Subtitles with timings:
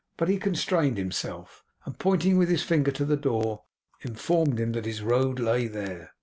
[0.17, 3.65] But he constrained himself, and pointing with his finger to the door,
[4.01, 6.13] informed him that his road lay there.